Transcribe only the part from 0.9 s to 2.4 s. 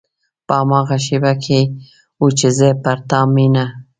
شېبه کې و